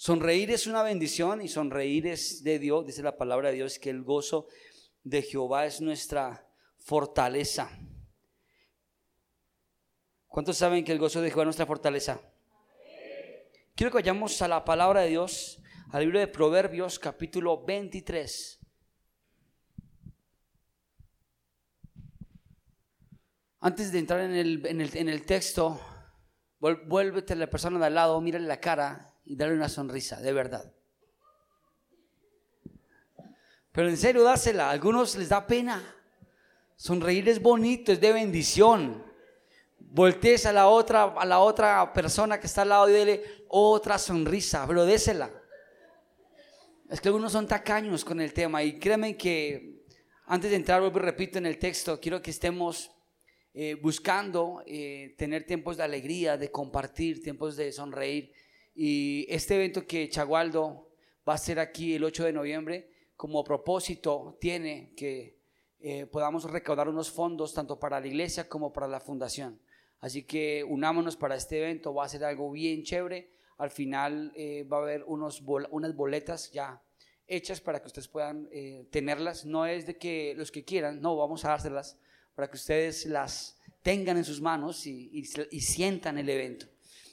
[0.00, 3.90] Sonreír es una bendición y sonreír es de Dios, dice la palabra de Dios, que
[3.90, 4.46] el gozo
[5.02, 7.68] de Jehová es nuestra fortaleza.
[10.28, 12.20] ¿Cuántos saben que el gozo de Jehová es nuestra fortaleza?
[13.74, 15.60] Quiero que vayamos a la palabra de Dios,
[15.90, 18.60] al libro de Proverbios capítulo 23.
[23.58, 25.80] Antes de entrar en el, en el, texto,
[26.60, 30.32] vuélvete a la persona de al lado, mírale la cara y dale una sonrisa, de
[30.32, 30.72] verdad.
[33.72, 34.68] Pero en serio, dásela.
[34.68, 35.94] A algunos les da pena.
[36.76, 39.04] Sonreír es bonito, es de bendición.
[39.78, 43.98] Voltees a la otra, a la otra persona que está al lado y dele otra
[43.98, 45.30] sonrisa, pero désela.
[46.88, 49.84] Es que algunos son tacaños con el tema y créanme que
[50.24, 52.90] antes de entrar, vuelvo y repito en el texto, quiero que estemos
[53.52, 58.32] eh, buscando eh, tener tiempos de alegría, de compartir, tiempos de sonreír.
[58.80, 60.88] Y este evento que Chagualdo
[61.28, 65.36] va a ser aquí el 8 de noviembre, como propósito tiene que
[65.80, 69.60] eh, podamos recaudar unos fondos tanto para la iglesia como para la fundación.
[69.98, 73.32] Así que unámonos para este evento, va a ser algo bien chévere.
[73.56, 76.80] Al final eh, va a haber unos unas boletas ya
[77.26, 79.44] hechas para que ustedes puedan eh, tenerlas.
[79.44, 81.98] No es de que los que quieran, no, vamos a dárselas
[82.36, 86.68] para que ustedes las tengan en sus manos y, y sientan el evento.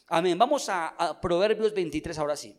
[0.08, 0.38] Amén.
[0.38, 2.58] Vamos a, Proverbios 23 ahora sí.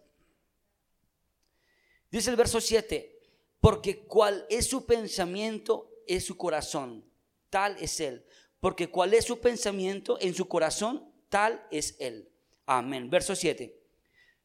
[2.11, 3.20] Dice el verso 7,
[3.61, 7.05] porque cuál es su pensamiento es su corazón,
[7.50, 8.24] tal es él.
[8.61, 12.28] Porque cuál es su pensamiento en su corazón, tal es él.
[12.64, 13.11] Amén.
[13.11, 13.80] Verso 7.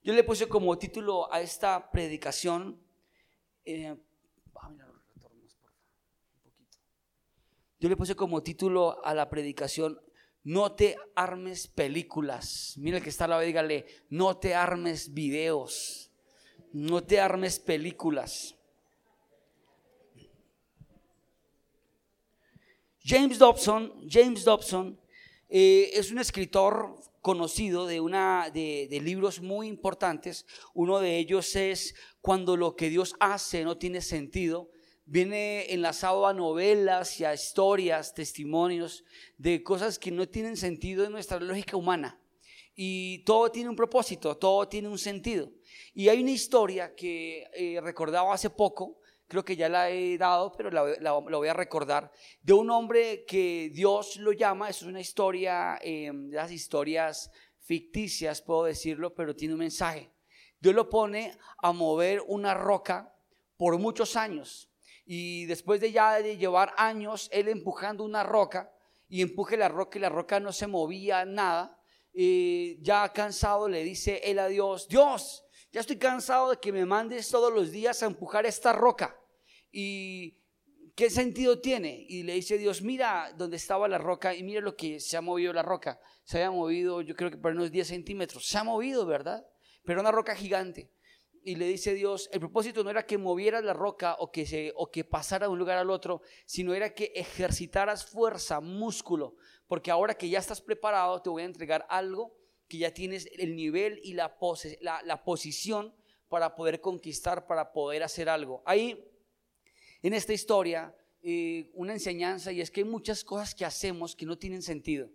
[0.04, 2.82] Yo le puse como título a esta predicación,
[3.66, 3.96] eh,
[7.80, 10.00] yo le puse como título a la predicación,
[10.44, 12.74] no te armes películas.
[12.78, 16.12] Mira el que está al lado, dígale, no te armes videos.
[16.74, 18.56] No te armes películas.
[23.04, 25.00] James Dobson, James Dobson
[25.50, 30.46] eh, es un escritor conocido de, una, de, de, libros muy importantes.
[30.74, 34.72] Uno de ellos es Cuando lo que Dios hace no tiene sentido
[35.12, 39.04] viene enlazado a novelas y a historias, testimonios
[39.38, 42.18] de cosas que no tienen sentido en nuestra lógica humana.
[42.76, 45.52] Y todo tiene un propósito, todo tiene un sentido.
[45.94, 50.54] Y hay una historia que eh, recordaba hace poco, creo que ya la he dado,
[50.54, 52.10] pero la, voy a recordar,
[52.42, 57.30] de un hombre que Dios lo llama, es una historia, eh, las historias
[57.60, 60.10] ficticias, puedo decirlo, pero tiene un mensaje.
[60.62, 63.14] Dios lo pone a mover una roca
[63.58, 64.71] por muchos años
[65.14, 68.74] y después de llevar años él empujando una roca
[69.10, 71.78] y empuje la roca y la roca no se movía nada,
[72.14, 76.86] eh, ya cansado le dice él a Dios, Dios, ya estoy cansado de que me
[76.86, 79.20] mandes todos los días a empujar esta roca.
[79.70, 80.38] ¿Y
[80.96, 82.06] qué sentido tiene?
[82.08, 85.22] Y le dice Dios, mira dónde estaba la roca y mira lo que se ha
[85.22, 86.00] movido la roca.
[86.24, 88.48] Se había movido yo creo que por unos 10 centímetros.
[88.48, 89.46] Se ha movido, ¿verdad?
[89.84, 90.90] Pero una roca gigante
[91.44, 94.92] y le dice Dios, el propósito no era que movieras la roca o que, o
[94.92, 99.36] que pasara de un lugar al otro, sino era que ejercitaras fuerza, músculo,
[99.68, 102.36] porque ahora que ya estás preparado te voy a entregar algo
[102.68, 105.94] que ya tienes el nivel y la, pose, la, posición
[106.30, 108.64] para poder conquistar, para poder hacer algo.
[108.66, 109.04] Ahí,
[110.02, 114.26] en esta historia, eh, una enseñanza y es que hay muchas cosas que hacemos que
[114.26, 115.10] no tienen sentido,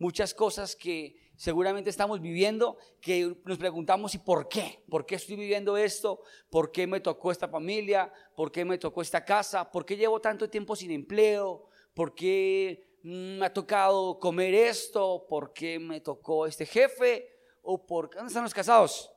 [0.00, 4.82] muchas cosas que seguramente estamos viviendo que nos preguntamos, ¿y por qué?
[4.88, 6.22] ¿Por qué estoy viviendo esto?
[6.48, 8.12] ¿Por qué me tocó esta familia?
[8.34, 9.70] ¿Por qué me tocó esta casa?
[9.70, 11.68] ¿Por qué llevo tanto tiempo sin empleo?
[11.94, 15.26] ¿Por qué me ha tocado comer esto?
[15.28, 17.28] ¿Por qué me tocó este jefe?
[17.62, 18.16] ¿O por qué?
[18.16, 19.12] ¿Dónde están los casados?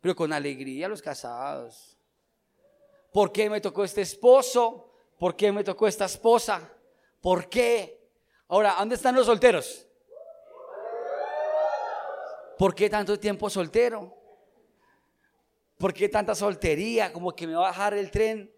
[0.00, 1.96] Pero con alegría los casados.
[3.12, 4.90] ¿Por qué me tocó este esposo?
[5.16, 6.72] ¿Por qué me tocó esta esposa?
[7.20, 8.03] ¿Por qué?
[8.48, 9.86] Ahora, ¿dónde están los solteros?
[12.58, 14.14] ¿Por qué tanto tiempo soltero?
[15.78, 17.12] ¿Por qué tanta soltería?
[17.12, 18.54] Como que me va a bajar el tren.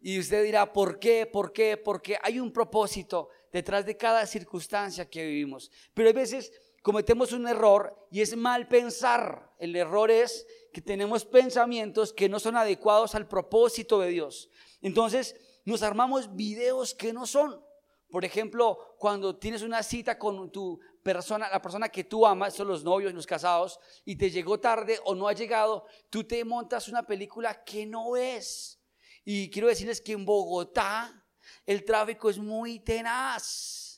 [0.00, 1.26] Y usted dirá, ¿por qué?
[1.26, 1.76] ¿Por qué?
[1.76, 5.70] Porque hay un propósito detrás de cada circunstancia que vivimos.
[5.94, 6.52] Pero a veces
[6.82, 9.50] cometemos un error y es mal pensar.
[9.58, 14.50] El error es que tenemos pensamientos que no son adecuados al propósito de Dios.
[14.82, 15.34] Entonces
[15.64, 17.65] nos armamos videos que no son.
[18.10, 22.68] Por ejemplo, cuando tienes una cita con tu persona, la persona que tú amas, son
[22.68, 26.88] los novios, los casados, y te llegó tarde o no ha llegado, tú te montas
[26.88, 28.80] una película que no es.
[29.24, 31.24] Y quiero decirles que en Bogotá
[31.64, 33.95] el tráfico es muy tenaz.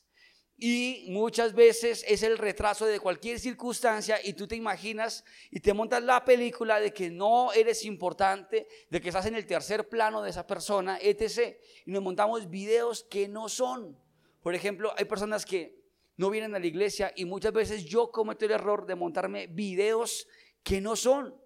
[0.61, 5.73] Y muchas veces es el retraso de cualquier circunstancia y tú te imaginas y te
[5.73, 10.21] montas la película de que no eres importante, de que estás en el tercer plano
[10.21, 11.57] de esa persona, etc.
[11.87, 13.97] Y nos montamos videos que no son.
[14.43, 15.79] Por ejemplo, hay personas que
[16.17, 20.27] no vienen a la iglesia y muchas veces yo cometo el error de montarme videos
[20.65, 21.41] que no son.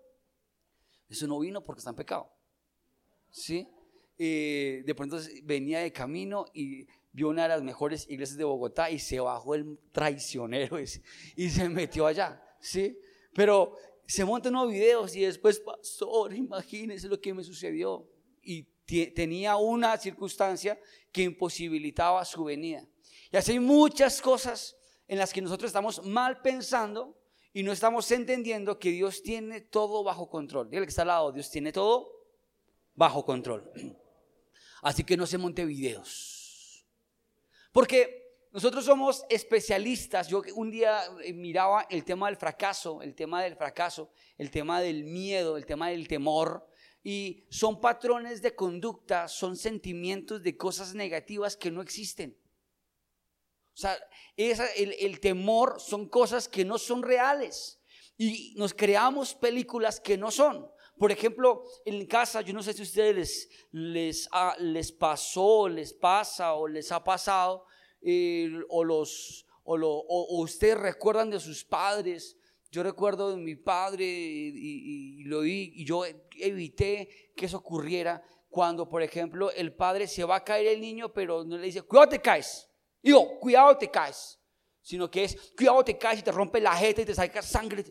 [1.11, 2.33] Eso no vino porque está en pecado.
[3.31, 3.69] ¿Sí?
[4.17, 8.91] Eh, de pronto venía de camino y vio una de las mejores iglesias de Bogotá
[8.91, 12.99] y se bajó el traicionero y se metió allá, ¿sí?
[13.35, 13.77] Pero
[14.07, 18.09] se montan unos videos y después, pastor, imagínese lo que me sucedió.
[18.43, 18.65] Y
[19.15, 20.79] tenía una circunstancia
[21.13, 22.87] que imposibilitaba su venida.
[23.31, 24.77] Y así hay muchas cosas
[25.07, 27.19] en las que nosotros estamos mal pensando
[27.55, 30.69] y no estamos entendiendo que Dios tiene todo bajo control.
[30.69, 32.11] Dígale que está al lado, Dios tiene todo
[32.95, 33.71] bajo control.
[34.83, 36.42] Así que no se monte videos
[37.73, 38.23] porque
[38.53, 40.29] nosotros somos especialistas.
[40.29, 44.81] Yo un día eh, miraba el tema del fracaso, el tema del fracaso, el tema
[44.83, 46.69] del miedo, el tema del temor.
[47.03, 52.39] Y son patrones de conducta, son sentimientos de cosas negativas que no existen.
[53.75, 53.99] O sea,
[54.37, 57.81] el, el, temor son cosas que no son reales.
[58.19, 60.71] Y nos creamos películas que no son.
[60.99, 64.29] Por ejemplo, en casa, yo no sé si a ustedes les, les,
[64.59, 67.65] les pasó, les pasa o les ha pasado,
[68.01, 72.37] eh, o, los, o, lo, o, ustedes recuerdan de sus padres.
[72.71, 76.05] Yo recuerdo de mi padre y, lo vi, y yo
[76.39, 81.13] evité que eso ocurriera cuando, por ejemplo, el padre se va a caer el niño,
[81.13, 82.69] pero no le dice, cuidado te caes.
[83.03, 84.39] Digo, cuidado te caes.
[84.81, 87.85] Sino que es, cuidado te caes y te rompe la jeta y te saca sangre.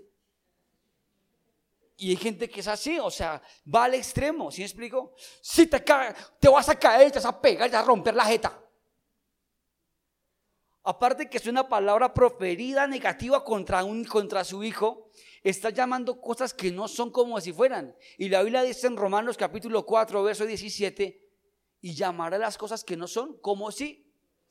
[2.01, 3.39] Y hay gente que es así, o sea,
[3.71, 5.13] va al extremo, ¿sí me explico?
[5.39, 8.15] Si te caes, te vas a caer, te vas a pegar, te vas a romper
[8.15, 8.59] la jeta.
[10.81, 15.11] Aparte que es una palabra proferida negativa contra, un, contra su hijo,
[15.43, 17.95] está llamando cosas que no son como si fueran.
[18.17, 21.23] Y la Biblia dice en Romanos capítulo 4, verso 17,
[21.81, 24.00] y llamará las cosas que no son como si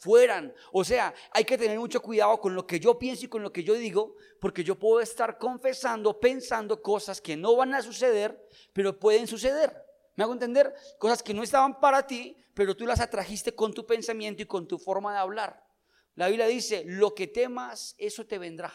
[0.00, 0.52] fueran.
[0.73, 3.52] O sea, hay que tener mucho cuidado con lo que yo pienso y con lo
[3.52, 8.49] que yo digo, porque yo puedo estar confesando, pensando cosas que no van a suceder,
[8.73, 9.85] pero pueden suceder.
[10.17, 10.75] ¿Me hago entender?
[10.99, 14.67] Cosas que no estaban para ti, pero tú las atrajiste con tu pensamiento y con
[14.67, 15.62] tu forma de hablar.
[16.14, 18.73] La Biblia dice, lo que temas, eso te vendrá.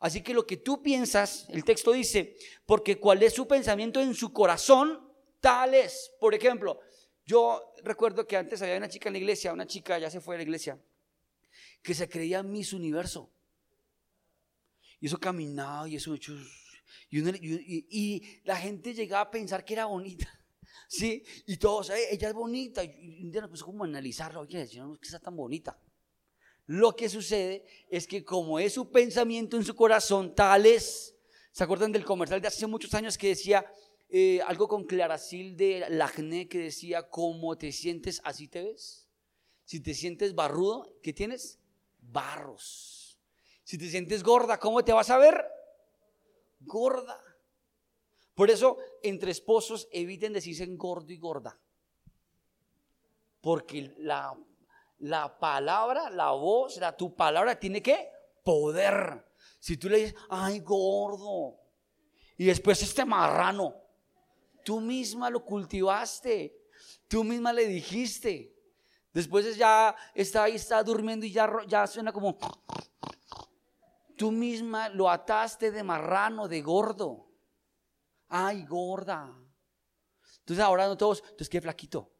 [0.00, 2.36] Así que lo que tú piensas, el texto dice,
[2.66, 5.10] porque cuál es su pensamiento en su corazón,
[5.40, 6.12] tal es.
[6.20, 6.80] Por ejemplo,
[7.26, 10.34] yo recuerdo que antes había una chica en la iglesia, una chica ya se fue
[10.34, 10.78] a la iglesia,
[11.82, 13.30] que se creía Miss Universo.
[15.00, 16.14] Y eso caminaba y eso
[17.10, 20.28] y, y, la gente llegaba a pensar que era bonita.
[20.88, 21.24] ¿Sí?
[21.46, 22.82] Y todos, ella es bonita.
[22.82, 24.40] Y un día nos puso como a analizarla.
[24.40, 25.78] Oye, no es que está tan bonita.
[26.66, 31.14] Lo que sucede es que como es su pensamiento en su corazón, tal es.
[31.52, 33.64] ¿Se acuerdan del comercial de hace muchos años que decía,
[34.08, 39.08] eh, algo con Claracil de Lagné que decía, ¿cómo te sientes, así te ves.
[39.64, 41.58] Si te sientes barrudo, ¿qué tienes?
[42.00, 43.18] Barros.
[43.64, 45.42] Si te sientes gorda, ¿cómo te vas a ver?
[46.60, 47.20] Gorda.
[48.34, 51.58] Por eso, entre esposos, eviten decirse gordo y gorda.
[53.40, 54.36] Porque la,
[54.98, 58.10] la palabra, la voz, la, tu palabra tiene que
[58.42, 59.24] poder.
[59.60, 61.58] Si tú le dices, ay, gordo,
[62.36, 63.74] y después este marrano,
[64.64, 66.56] Tú misma lo cultivaste.
[67.06, 68.52] Tú misma le dijiste.
[69.12, 72.36] Después ya está ahí, está durmiendo y ya, ya suena como...
[74.16, 77.28] Tú misma lo ataste de marrano, de gordo.
[78.28, 79.32] Ay, gorda.
[80.40, 82.10] Entonces ahora no todos, entonces qué flaquito.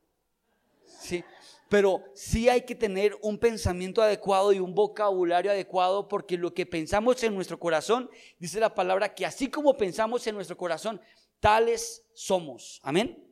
[1.01, 1.25] Sí,
[1.69, 6.67] pero sí hay que tener un pensamiento adecuado y un vocabulario adecuado porque lo que
[6.67, 11.01] pensamos en nuestro corazón, dice la palabra que así como pensamos en nuestro corazón,
[11.45, 12.81] tales somos.
[12.83, 13.23] Amén.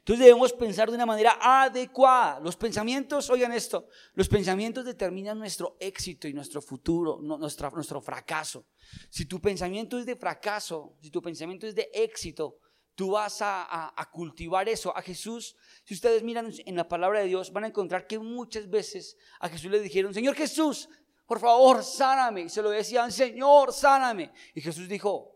[0.00, 2.40] Entonces debemos pensar de una manera adecuada.
[2.40, 8.66] Los pensamientos, oigan esto, los pensamientos determinan nuestro éxito y nuestro futuro, nuestro, fracaso.
[9.08, 12.58] Si tu pensamiento es de fracaso, si tu pensamiento es de éxito,
[12.94, 14.94] tú vas a, a, cultivar eso.
[14.94, 18.68] A Jesús, si ustedes miran en la palabra de Dios, van a encontrar que muchas
[18.68, 20.90] veces a Jesús le dijeron, Señor Jesús,
[21.24, 22.42] por favor, sáname.
[22.42, 24.32] Y se lo decían, Señor, sáname.
[24.54, 25.35] Y Jesús dijo,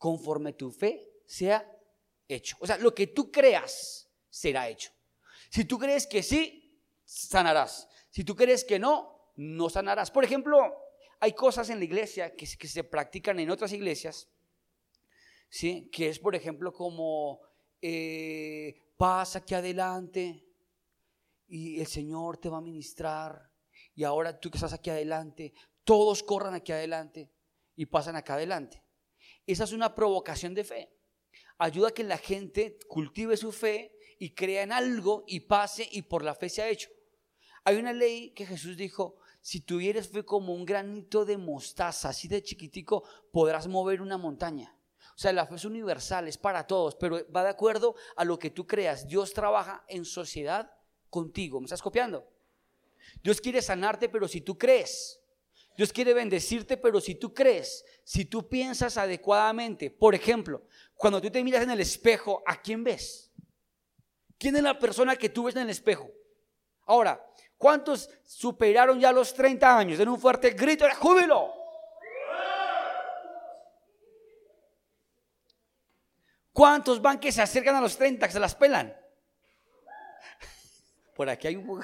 [0.00, 1.70] conforme tu fe sea
[2.26, 2.56] hecho.
[2.60, 4.90] O sea, lo que tú creas será hecho.
[5.50, 7.86] Si tú crees que sí, sanarás.
[8.08, 10.10] Si tú crees que no, no sanarás.
[10.10, 10.74] Por ejemplo,
[11.20, 14.30] hay cosas en la iglesia que, se practican en otras iglesias,
[15.50, 15.90] ¿sí?
[15.92, 17.42] que es, por ejemplo, como
[17.82, 20.46] eh, pasa aquí adelante
[21.46, 23.50] y el Señor te va a ministrar
[23.94, 25.52] y ahora tú que estás aquí adelante,
[25.84, 27.30] todos corran aquí adelante
[27.76, 28.82] y pasan acá adelante.
[29.52, 30.90] Esa es una provocación de fe.
[31.58, 36.02] Ayuda a que la gente cultive su fe y crea en algo y pase y
[36.02, 36.90] por la fe se ha hecho.
[37.64, 42.28] Hay una ley que Jesús dijo, si tuvieres fe como un granito de mostaza, así
[42.28, 44.76] de chiquitico, podrás mover una montaña.
[45.16, 48.38] O sea, la fe es universal, es para todos, pero va de acuerdo a lo
[48.38, 49.06] que tú creas.
[49.06, 50.72] Dios trabaja en sociedad
[51.10, 51.60] contigo.
[51.60, 52.26] ¿Me estás copiando?
[53.22, 55.19] Dios quiere sanarte, pero si tú crees.
[55.80, 59.88] Dios quiere bendecirte, pero si tú crees, si tú piensas adecuadamente.
[59.90, 63.32] Por ejemplo, cuando tú te miras en el espejo, ¿a quién ves?
[64.36, 66.10] ¿Quién es la persona que tú ves en el espejo?
[66.84, 69.96] Ahora, ¿cuántos superaron ya los 30 años?
[69.96, 71.50] Den un fuerte grito de júbilo.
[76.52, 78.94] ¿Cuántos van que se acercan a los 30, que se las pelan?
[81.16, 81.82] Por aquí hay un.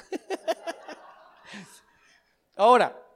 [2.55, 3.06] Ahora,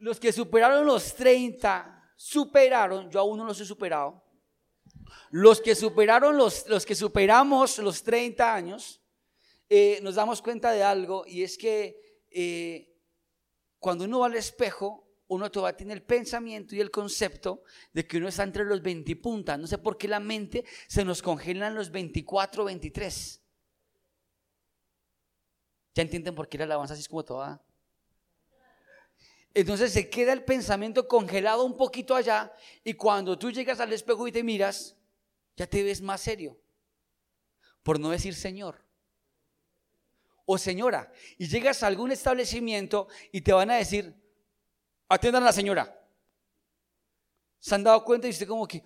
[0.00, 4.24] los que superaron los 30, superaron, yo aún no los he superado.
[5.30, 9.00] Los que superaron los, los que superamos los 30 años,
[9.68, 12.92] eh, nos damos cuenta de algo y es que eh,
[13.78, 18.16] cuando uno va al espejo, uno todavía tiene el pensamiento y el concepto de que
[18.16, 19.58] uno está entre los 20 puntas.
[19.58, 23.42] No sé por qué la mente se nos congela en los 24, 23.
[25.94, 27.62] ¿Ya entienden por qué la alabanza así es como toda?
[29.52, 32.52] Entonces se queda el pensamiento congelado un poquito allá
[32.84, 34.96] y cuando tú llegas al espejo y te miras,
[35.56, 36.56] ya te ves más serio.
[37.82, 38.84] Por no decir Señor.
[40.46, 41.12] O señora.
[41.38, 44.14] Y llegas a algún establecimiento y te van a decir,
[45.08, 45.96] atiendan a la señora.
[47.58, 48.82] ¿Se han dado cuenta y usted como que,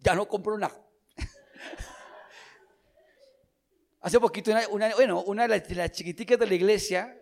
[0.00, 0.84] ya no compro nada?
[4.00, 7.17] Hace poquito, una, bueno, una de las, chiquiticas de la iglesia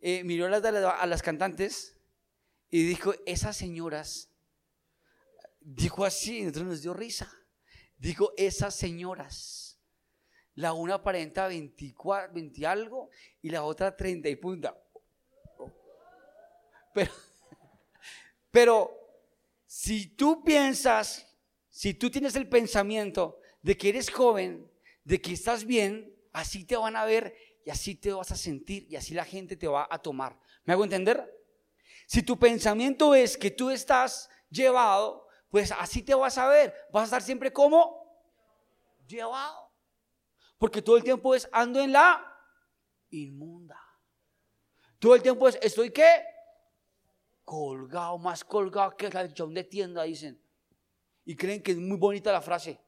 [0.00, 1.96] eh, miró a las, cantantes
[2.70, 4.30] y dijo, esas señoras,
[5.60, 7.30] dijo así, nosotros nos dio risa,
[7.98, 9.78] dijo, esas señoras,
[10.54, 13.10] la una aparenta 24, 20 algo
[13.42, 14.82] y la otra 30 y punta.
[16.94, 17.12] Pero,
[18.50, 19.00] pero
[19.66, 21.36] si tú piensas,
[21.68, 24.70] si tú tienes el pensamiento de que eres joven,
[25.04, 28.86] de que estás bien, así te van a ver y así te vas a sentir
[28.88, 30.38] y así la gente te va a tomar.
[30.64, 31.40] ¿Me hago entender?
[32.06, 36.74] Si tu pensamiento es que tú estás llevado, pues así te vas a ver.
[36.92, 38.00] Vas a estar siempre como
[39.06, 39.70] llevado.
[40.58, 42.36] Porque todo el tiempo es ando en la
[43.10, 43.80] inmunda.
[44.98, 46.24] Todo el tiempo es estoy qué?
[47.44, 50.40] Colgado, más colgado que el de tienda, dicen.
[51.24, 52.80] Y creen que es muy bonita la frase.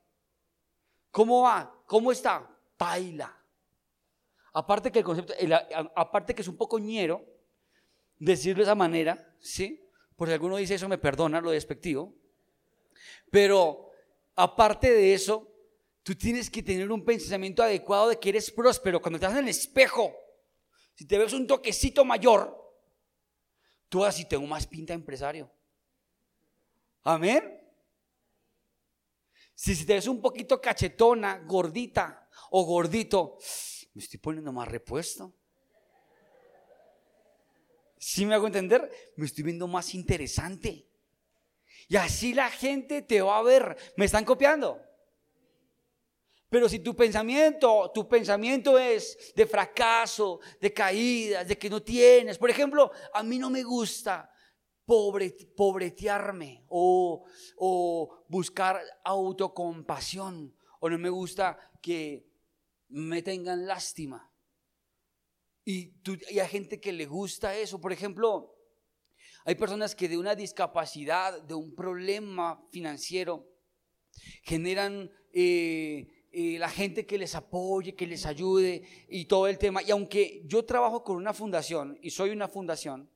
[1.10, 1.74] ¿Cómo va?
[1.86, 2.48] ¿Cómo está?
[2.78, 3.41] Baila.
[4.52, 5.34] Aparte que el concepto,
[5.94, 7.24] aparte que es un poco ñero
[8.18, 9.88] decirlo de esa manera, ¿sí?
[10.16, 12.14] Por si alguno dice eso, me perdona lo despectivo.
[13.30, 13.90] Pero
[14.36, 15.50] aparte de eso,
[16.02, 19.00] tú tienes que tener un pensamiento adecuado de que eres próspero.
[19.00, 20.14] Cuando estás en el espejo,
[20.94, 22.56] si te ves un toquecito mayor,
[23.88, 25.50] tú así tengo más pinta de empresario.
[27.04, 27.58] Amén.
[29.54, 33.38] Si te ves un poquito cachetona, gordita o gordito,
[33.94, 35.32] me estoy poniendo más repuesto.
[37.98, 38.90] Si me hago entender?
[39.16, 40.88] Me estoy viendo más interesante.
[41.88, 43.76] Y así la gente te va a ver.
[43.96, 44.80] ¿Me están copiando?
[46.48, 52.38] Pero si tu pensamiento, tu pensamiento es de fracaso, de caídas, de que no tienes.
[52.38, 54.30] Por ejemplo, a mí no me gusta
[54.84, 57.24] pobre, pobretearme o,
[57.56, 62.31] o buscar autocompasión o no me gusta que
[62.92, 64.30] me tengan lástima.
[65.64, 65.92] Y,
[66.38, 67.80] hay gente que le gusta eso.
[67.80, 68.54] Por ejemplo,
[69.44, 73.48] hay personas que de una discapacidad, de un problema financiero,
[74.42, 79.82] generan eh, eh, la gente que les apoye, que les ayude y todo el tema.
[79.82, 83.08] Y aunque yo trabajo con una fundación y soy una fundación,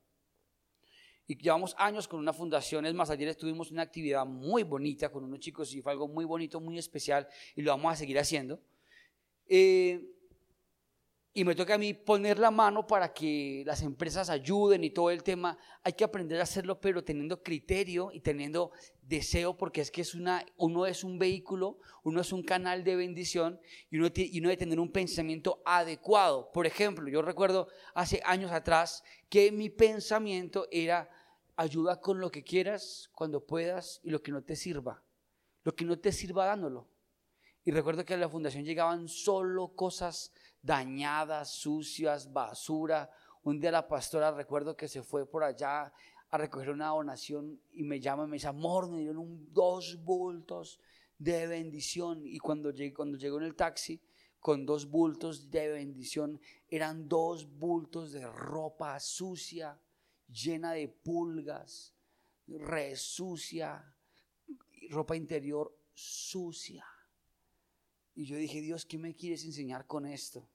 [1.28, 2.87] y llevamos años con una fundación.
[2.87, 6.25] Es más, ayer tuvimos una actividad muy bonita con unos chicos y fue algo muy
[6.25, 8.61] bonito, muy especial y lo vamos a seguir haciendo.
[9.48, 10.16] Eh,
[11.36, 15.10] y me toca a mí poner la mano para que las empresas ayuden y todo
[15.10, 15.58] el tema.
[15.82, 18.72] Hay que aprender a hacerlo, pero teniendo criterio y teniendo
[19.02, 22.96] deseo, porque es que es una, uno es un vehículo, uno es un canal de
[22.96, 23.60] bendición
[23.90, 26.50] y uno, y uno debe tener un pensamiento adecuado.
[26.52, 31.10] Por ejemplo, yo recuerdo hace años atrás que mi pensamiento era
[31.54, 35.02] ayuda con lo que quieras, cuando puedas y lo que no te sirva.
[35.64, 36.88] Lo que no te sirva dándolo.
[37.66, 40.32] Y recuerdo que a la fundación llegaban solo cosas
[40.62, 43.11] dañadas, sucias, basura.
[43.42, 45.92] Un día la pastora recuerdo que se fue por allá
[46.30, 50.78] a recoger una donación y me llama y me dice, amor, me dieron dos bultos
[51.18, 52.25] de bendición.
[52.25, 54.00] Y cuando llegué, cuando llegó en el taxi
[54.38, 59.76] con dos bultos de bendición, eran dos bultos de ropa sucia,
[60.28, 61.96] llena de pulgas,
[62.46, 63.92] resucia,
[64.88, 66.87] ropa interior sucia.
[68.16, 70.49] Y yo dije, Dios, ¿qué me quieres enseñar con esto?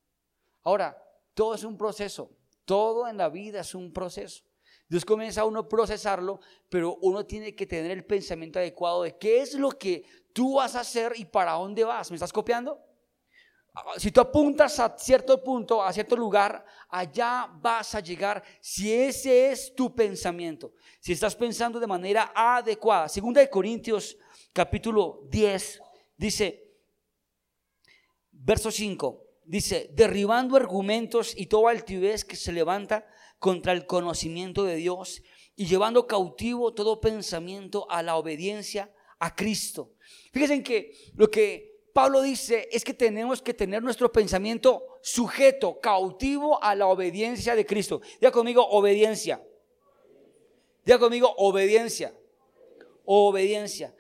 [0.63, 0.98] Ahora,
[1.36, 4.44] todo es un proceso, todo en la vida es un proceso.
[4.89, 6.39] Dios comienza a uno a procesarlo,
[6.70, 10.03] pero uno tiene que tener el pensamiento adecuado de qué es lo que
[10.34, 12.10] tú vas a hacer y para dónde vas.
[12.10, 12.80] ¿Me estás copiando?
[13.98, 19.51] Si tú apuntas a cierto punto, a cierto lugar, allá vas a llegar si ese
[19.51, 20.74] es tu pensamiento.
[21.00, 23.08] Si estás pensando de manera adecuada.
[23.08, 24.18] Segunda de Corintios
[24.51, 25.80] capítulo 10
[26.18, 26.71] dice,
[28.43, 33.07] verso 5, dice, derribando argumentos y toda altivez que se levanta
[33.39, 35.21] contra el conocimiento de Dios
[35.55, 39.93] y llevando cautivo todo pensamiento a la obediencia a Cristo.
[40.31, 46.63] Fíjense que lo que Pablo dice es que tenemos que tener nuestro pensamiento sujeto, cautivo
[46.63, 48.01] a la obediencia de Cristo.
[48.19, 49.43] Diga conmigo, obediencia.
[50.86, 52.13] Diga conmigo, obediencia.
[53.05, 53.93] Obediencia.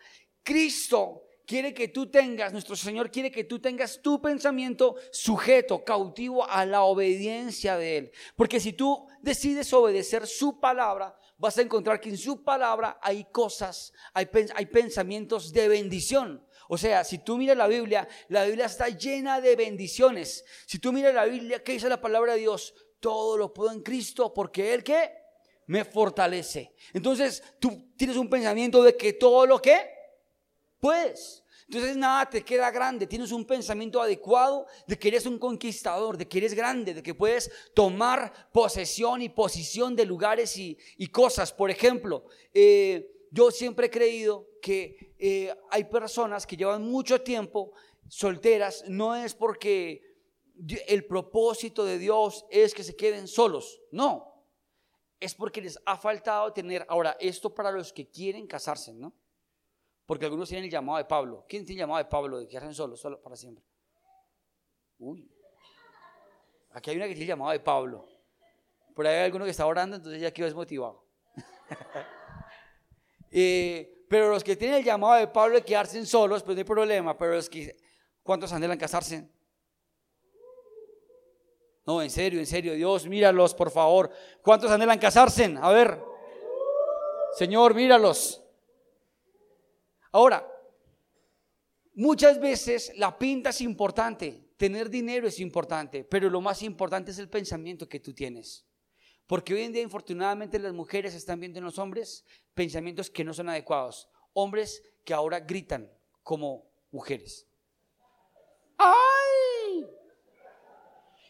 [0.43, 1.20] Cristo
[1.51, 6.65] quiere que tú tengas, nuestro Señor quiere que tú tengas tu pensamiento sujeto, cautivo a
[6.65, 8.11] la obediencia de Él.
[8.37, 13.25] Porque si tú decides obedecer su palabra, vas a encontrar que en su palabra hay
[13.33, 14.27] cosas, hay,
[14.67, 16.41] pensamientos de bendición.
[16.69, 20.45] O sea, si tú miras la Biblia, la Biblia está llena de bendiciones.
[20.65, 22.73] Si tú miras la Biblia, ¿qué dice la palabra de Dios?
[23.01, 25.11] Todo lo puedo en Cristo porque Él que
[25.65, 26.73] me fortalece.
[26.93, 29.99] Entonces, tú tienes un pensamiento de que todo lo que
[30.81, 31.43] puedes.
[31.67, 36.27] Entonces nada te queda grande, tienes un pensamiento adecuado de que eres un conquistador, de
[36.27, 41.53] que eres grande, de que puedes tomar posesión y posición de lugares y, cosas.
[41.53, 47.71] Por ejemplo, eh, yo siempre he creído que eh, hay personas que llevan mucho tiempo
[48.09, 50.11] solteras, no es porque
[50.87, 54.45] el propósito de Dios es que se queden solos, no,
[55.21, 59.13] es porque les ha faltado tener, ahora, esto para los que quieren casarse, ¿no?
[60.11, 61.45] Porque algunos tienen el llamado de Pablo.
[61.47, 63.63] ¿Quién tiene el llamado de Pablo de quedarse solos, solo para siempre?
[64.99, 65.31] Uy,
[66.71, 68.05] aquí hay una que tiene el llamado de Pablo.
[68.93, 71.05] Por ahí hay alguno que está orando, entonces ya quedó desmotivado.
[73.31, 76.65] Eh, pero los que tienen el llamado de Pablo de quedarse solos, pues no hay
[76.65, 77.17] problema.
[77.17, 77.77] Pero los que,
[78.21, 79.29] ¿cuántos anhelan casarse?
[81.85, 84.11] No, en serio, en serio, Dios, míralos, por favor.
[84.41, 85.55] ¿Cuántos anhelan casarse?
[85.61, 86.03] A ver.
[87.37, 88.40] Señor, míralos.
[90.11, 90.45] Ahora,
[91.95, 97.19] muchas veces la pinta es importante, tener dinero es importante, pero lo más importante es
[97.19, 98.65] el pensamiento que tú tienes.
[99.25, 103.33] Porque hoy en día, infortunadamente, las mujeres están viendo en los hombres pensamientos que no
[103.33, 104.09] son adecuados.
[104.33, 105.89] Hombres que ahora gritan
[106.21, 107.47] como mujeres.
[108.77, 109.87] ¡Ay!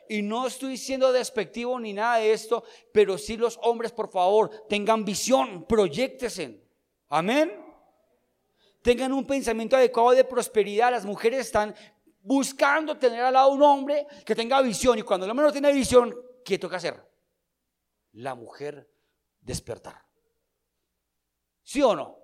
[0.10, 4.50] Y no estoy siendo despectivo ni nada de esto, pero sí los hombres, por favor,
[4.68, 6.62] tengan visión, proyectesen.
[7.08, 7.61] Amén.
[8.82, 10.92] Tengan un pensamiento adecuado de prosperidad.
[10.92, 11.76] Las mujeres están
[12.24, 14.98] buscando tener al lado un hombre que tenga visión.
[14.98, 17.12] Y cuando el hombre no tiene visión, ¿qué toca hacer?
[18.14, 18.90] la mujer
[19.42, 20.06] despertar.
[21.64, 22.18] ¿Sí o no?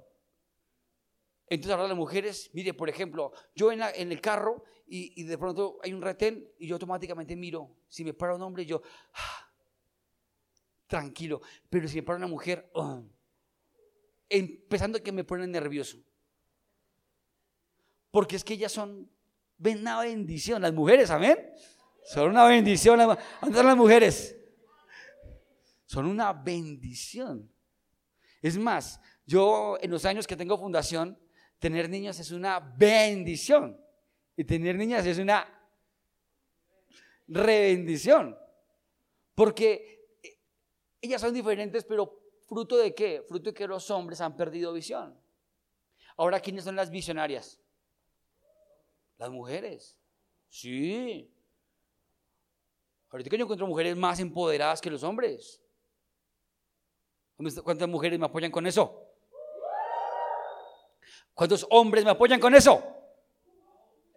[1.50, 5.94] Entonces ahora las mujeres, mire, por ejemplo, yo en, el carro y, de pronto hay
[5.94, 8.82] un retén y yo automáticamente miro, si me para un hombre yo,
[9.14, 9.50] ah,
[10.88, 13.02] tranquilo, pero si me para una mujer, ah,
[14.28, 16.00] empezando que me pone nervioso.
[18.12, 19.10] Porque es que ellas son,
[19.60, 21.38] una bendición, las mujeres, amén.
[22.06, 23.18] Son una bendición, ¿dónde
[23.50, 24.38] están las mujeres?
[25.88, 27.50] son una bendición.
[28.42, 31.18] Es más, yo en los años que tengo fundación,
[31.60, 33.82] tener niños es una bendición.
[34.36, 35.48] Y tener niñas es una
[37.28, 38.38] rebendición.
[39.34, 40.38] Porque eh,
[41.02, 43.24] ellas son diferentes, pero fruto de qué?
[43.28, 45.20] Fruto de que los hombres han perdido visión.
[46.18, 47.60] Ahora, ¿quiénes son las visionarias?
[49.18, 49.98] Las mujeres.
[50.50, 51.32] Sí.
[53.10, 55.62] Ahorita que yo encuentro mujeres más empoderadas que los hombres.
[57.64, 59.04] ¿Cuántas mujeres me apoyan con eso?
[61.34, 62.84] ¿Cuántos hombres me apoyan con eso?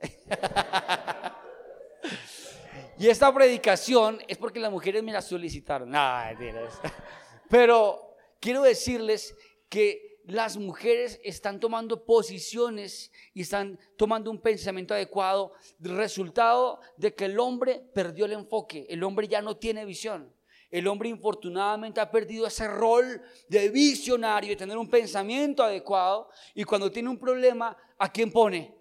[2.98, 5.92] y esta predicación es porque las mujeres me la solicitaron.
[7.50, 9.36] Pero quiero decirles
[9.68, 17.26] que las mujeres están tomando posiciones y están tomando un pensamiento adecuado, resultado de que
[17.26, 20.32] el hombre perdió el enfoque, el hombre ya no tiene visión.
[20.70, 26.62] El hombre infortunadamente ha perdido ese rol de visionario, de tener un pensamiento adecuado y
[26.62, 28.72] cuando tiene un problema, ¿a quién pone?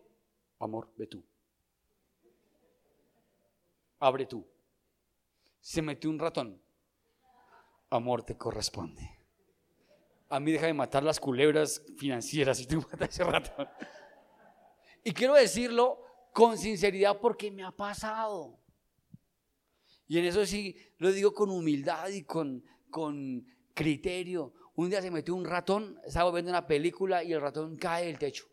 [0.59, 1.23] Amor, ve tú.
[3.99, 4.45] Abre tú.
[5.59, 6.61] Se metió un ratón.
[7.89, 9.18] Amor te corresponde
[10.29, 13.67] a mí deja de matar las culebras financieras y tú matas ese rato.
[15.03, 18.59] Y quiero decirlo con sinceridad porque me ha pasado.
[20.07, 24.53] Y en eso sí lo digo con humildad y con, con criterio.
[24.75, 28.17] Un día se metió un ratón, estaba viendo una película y el ratón cae del
[28.17, 28.45] techo.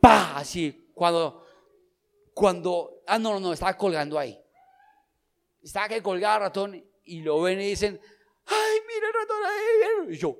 [0.00, 0.36] ¡Pah!
[0.36, 1.46] Así, cuando,
[2.34, 4.38] cuando, ah, no, no, estaba colgando ahí.
[5.62, 8.00] Estaba que colgaba ratón y lo ven y dicen,
[10.08, 10.36] Y yo,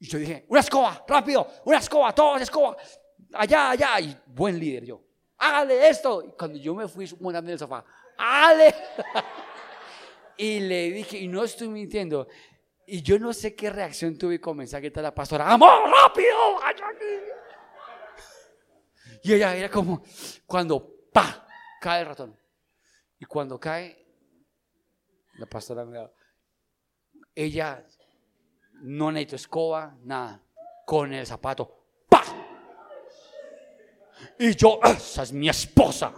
[0.00, 2.76] y yo dije, una escoba, rápido, una escoba, todos escoba,
[3.32, 4.00] allá, allá.
[4.00, 5.02] Y buen líder yo,
[5.36, 6.22] hágale esto.
[6.22, 7.84] Y cuando yo me fui montando en el sofá,
[8.16, 8.74] hágale.
[10.36, 12.28] y le dije, y no estoy mintiendo,
[12.86, 16.58] y yo no sé qué reacción tuve y comencé a gritar la pastora, amor, rápido,
[19.22, 20.02] Y ella era como,
[20.46, 21.46] cuando, pa,
[21.80, 22.38] cae el ratón.
[23.18, 24.06] Y cuando cae,
[25.34, 26.10] la pastora me da,
[27.38, 27.84] ella
[28.82, 30.42] no necesitó escoba, nada,
[30.84, 32.24] con el zapato, ¡pa!
[34.40, 36.12] Y yo, esa es mi esposa.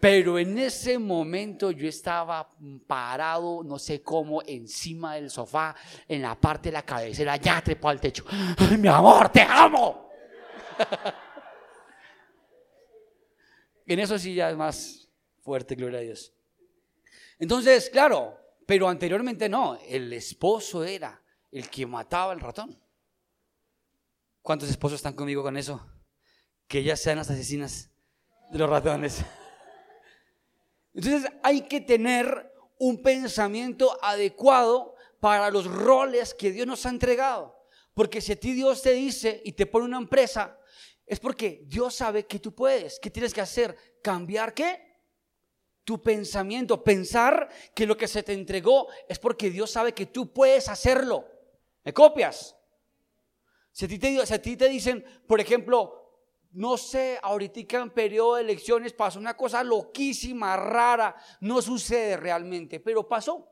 [0.00, 2.50] Pero en ese momento yo estaba
[2.86, 5.76] parado, no sé cómo, encima del sofá,
[6.08, 8.24] en la parte de la cabecera, ya trepó al techo.
[8.56, 10.10] ¡Ay, mi amor, te amo!
[13.86, 15.08] en eso sí ya es más
[15.42, 16.32] fuerte, gloria a Dios.
[17.38, 18.41] Entonces, claro,
[18.72, 22.82] pero anteriormente no, el esposo era el que mataba al ratón.
[24.40, 25.86] ¿Cuántos esposos están conmigo con eso?
[26.66, 27.90] Que ellas sean las asesinas
[28.50, 29.26] de los ratones.
[30.94, 37.54] Entonces hay que tener un pensamiento adecuado para los roles que Dios nos ha entregado.
[37.92, 40.58] Porque si a ti Dios te dice y te pone una empresa,
[41.04, 42.98] es porque Dios sabe que tú puedes.
[42.98, 43.76] ¿Qué tienes que hacer?
[44.02, 44.91] ¿Cambiar qué?
[45.84, 50.32] Tu pensamiento, pensar que lo que se te entregó es porque Dios sabe que tú
[50.32, 51.26] puedes hacerlo.
[51.84, 52.56] ¿Me copias?
[53.72, 55.98] Si a ti te, dicen, por ejemplo,
[56.52, 62.78] no sé, ahorita en periodo de elecciones pasó una cosa loquísima, rara, no sucede realmente,
[62.78, 63.48] pero pasó.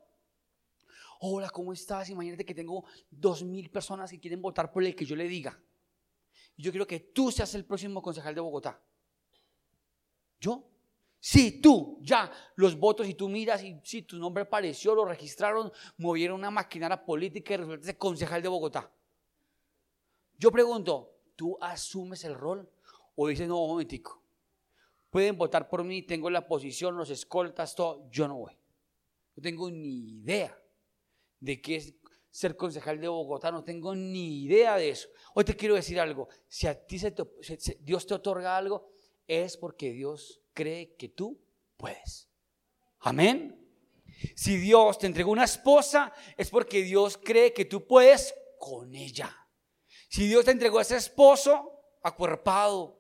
[1.21, 2.11] Hola, ¿cómo estás?
[2.11, 5.59] Imagínate que tengo dos mil personas que quieren votar por el que yo le diga.
[6.57, 8.83] Yo quiero que tú seas el próximo concejal de Bogotá.
[10.39, 10.70] ¿Yo?
[11.21, 15.71] Si tú ya los votos y tú miras y si tu nombre apareció, lo registraron,
[15.99, 18.91] movieron una maquinaria política y resultaste concejal de Bogotá.
[20.39, 22.67] Yo pregunto, ¿tú asumes el rol
[23.15, 24.23] o dices, no, un momentico,
[25.11, 28.57] pueden votar por mí, tengo la posición, los escoltas, todo, yo no voy.
[29.37, 30.59] No tengo ni idea
[31.39, 31.95] de qué es
[32.31, 35.11] ser concejal de Bogotá, no tengo ni idea de eso.
[35.35, 37.15] Hoy te quiero decir algo, si a ti se
[37.81, 38.89] Dios te otorga algo,
[39.27, 41.41] es porque Dios cree que tú
[41.77, 42.29] puedes.
[43.01, 43.57] Amén.
[44.35, 49.35] Si Dios te entregó una esposa, es porque Dios cree que tú puedes con ella.
[50.09, 52.99] Si Dios te entregó a ese esposo acuerpado,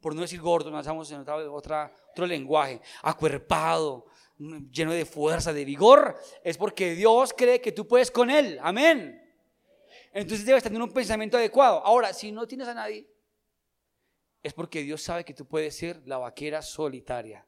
[0.00, 4.06] por no decir gordo, no estamos en otra, otro lenguaje, acuerpado,
[4.38, 8.58] lleno de fuerza, de vigor, es porque Dios cree que tú puedes con él.
[8.62, 9.22] Amén.
[10.12, 11.84] Entonces debes tener un pensamiento adecuado.
[11.84, 13.06] Ahora, si no tienes a nadie,
[14.46, 17.44] es porque Dios sabe que tú puedes ser la vaquera solitaria.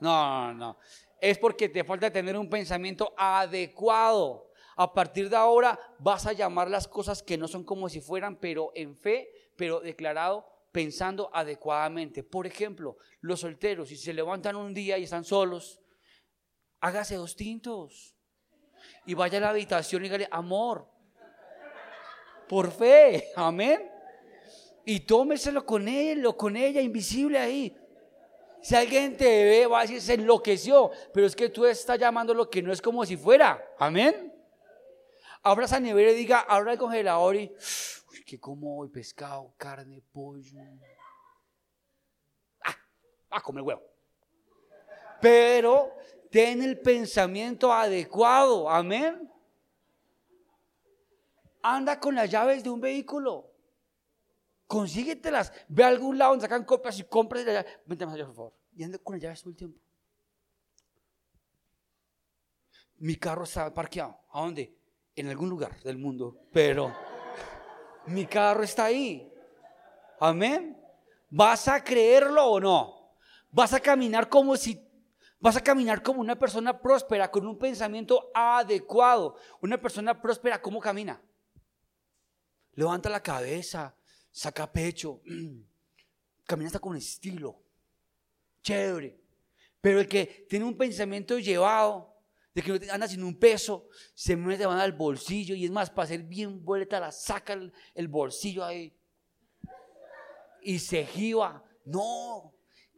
[0.00, 0.78] No, no, no.
[1.18, 4.50] Es porque te falta tener un pensamiento adecuado.
[4.76, 8.36] A partir de ahora vas a llamar las cosas que no son como si fueran,
[8.36, 12.22] pero en fe, pero declarado pensando adecuadamente.
[12.22, 15.80] Por ejemplo, los solteros, si se levantan un día y están solos,
[16.80, 18.14] hágase dos tintos
[19.06, 20.86] y vaya a la habitación y dígale, amor,
[22.46, 23.95] por fe, amén
[24.88, 27.76] y tómeselo con él o con ella, invisible ahí.
[28.62, 32.32] Si alguien te ve, va a decir, se enloqueció, pero es que tú estás llamando
[32.32, 33.62] lo que no es como si fuera.
[33.78, 34.32] Amén.
[35.42, 37.52] Abra esa nevera y diga, abra el congelador y,
[38.10, 38.88] uy, ¿qué como hoy?
[38.88, 40.60] Pescado, carne, pollo.
[42.64, 42.76] Ah,
[43.30, 43.82] a comer huevo.
[45.20, 45.92] Pero
[46.30, 48.70] ten el pensamiento adecuado.
[48.70, 49.28] Amén.
[51.60, 53.55] Anda con las llaves de un vehículo.
[54.66, 55.52] Consíguetelas.
[55.68, 57.68] Ve a algún lado donde sacan copias y compras la llave.
[57.86, 58.54] Vente más allá, por favor.
[58.72, 59.80] Y ando con la llave todo el tiempo.
[62.98, 64.18] Mi carro está parqueado.
[64.30, 64.76] ¿A dónde?
[65.16, 66.94] en algún lugar del mundo, pero
[68.06, 69.32] mi carro está ahí.
[70.20, 70.78] Amén.
[71.30, 73.16] ¿Vas a creerlo o no?
[73.50, 74.84] ¿Vas a caminar como si
[75.38, 79.36] Vas a caminar como una persona próspera, con un pensamiento adecuado.
[79.60, 81.20] Una persona próspera, ¿cómo camina?
[82.72, 83.94] Levanta la cabeza,
[84.36, 85.22] saca pecho,
[86.46, 87.58] camina hasta con estilo.
[88.60, 89.18] Chévere.
[89.80, 92.14] Pero el que tiene un pensamiento llevado,
[92.54, 95.88] de que no anda sin un peso, se mete mano al bolsillo y es más,
[95.88, 97.58] para hacer bien vuelta, la saca
[97.94, 98.94] el, bolsillo ahí
[100.60, 101.64] y se giva.
[101.86, 102.52] No,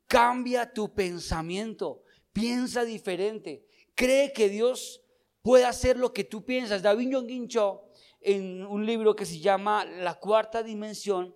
[0.08, 5.04] cambia tu pensamiento, piensa diferente, cree que Dios
[5.42, 6.82] puede hacer lo que tú piensas.
[6.82, 7.87] David Yonguincho,
[8.20, 11.34] en un libro que se llama La cuarta dimensión,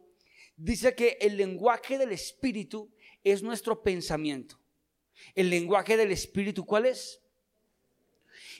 [0.57, 2.93] dice que el lenguaje del espíritu
[3.25, 4.59] es nuestro pensamiento.
[5.35, 7.23] El lenguaje del espíritu, ¿cuál es?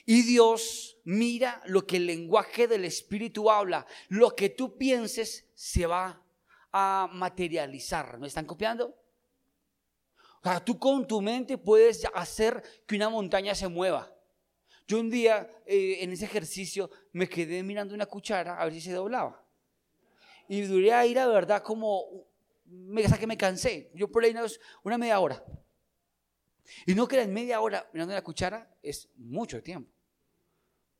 [0.05, 3.85] Y Dios mira lo que el lenguaje del Espíritu habla.
[4.09, 6.21] Lo que tú pienses se va
[6.71, 8.19] a materializar.
[8.19, 8.97] ¿Me están copiando?
[10.41, 14.13] O sea, tú con tu mente puedes hacer que una montaña se mueva.
[14.87, 18.81] Yo un día eh, en ese ejercicio me quedé mirando una cuchara a ver si
[18.81, 19.43] se doblaba.
[20.47, 22.27] Y duré ahí, la verdad, como,
[22.65, 23.91] me, que me cansé.
[23.93, 24.35] Yo por ahí
[24.83, 25.43] una media hora.
[26.85, 29.91] Y no crean, media hora mirando la cuchara es mucho tiempo.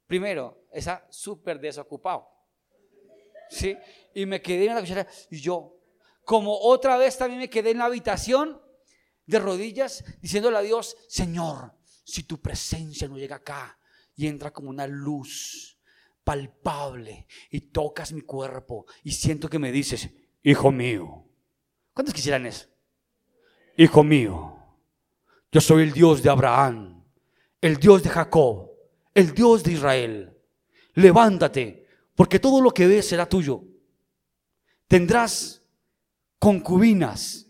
[0.08, 2.30] Primero, está súper desocupado.
[3.50, 3.78] ¿Sí?
[4.14, 5.78] Y me quedé en la cuchara y yo,
[6.24, 8.62] como otra vez también me quedé en la habitación
[9.26, 13.78] de rodillas diciéndole a Dios, Señor, si tu presencia no llega acá
[14.16, 15.78] y entra como una luz
[16.24, 20.10] palpable y tocas mi cuerpo y siento que me dices,
[20.42, 21.26] hijo mío,
[21.94, 22.68] ¿cuántos quisieran eso?
[23.78, 24.56] Hijo mío,
[25.52, 27.04] yo soy el Dios de Abraham,
[27.62, 28.72] el Dios de Jacob,
[29.14, 30.38] el Dios de Israel.
[30.96, 33.64] Levántate, porque todo lo que ves será tuyo.
[34.88, 35.62] Tendrás
[36.38, 37.48] concubinas.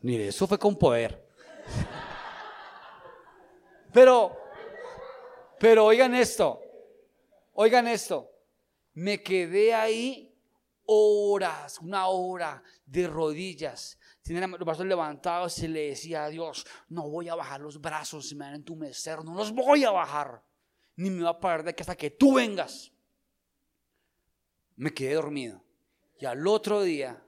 [0.00, 1.27] Mire, eso fue con poder.
[3.98, 4.30] Pero,
[5.58, 6.60] pero oigan esto,
[7.54, 8.30] oigan esto.
[8.94, 10.32] Me quedé ahí
[10.84, 13.98] horas, una hora de rodillas.
[14.22, 18.32] Tenía los brazos levantados y le decía a Dios, no voy a bajar los brazos,
[18.34, 20.44] me van a entumecer, no los voy a bajar,
[20.94, 22.92] ni me va a parar de aquí hasta que tú vengas.
[24.76, 25.60] Me quedé dormido.
[26.20, 27.20] Y al otro día,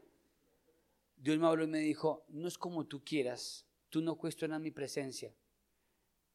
[1.17, 4.71] Dios me habló y me dijo, no es como tú quieras, tú no cuestionas mi
[4.71, 5.35] presencia.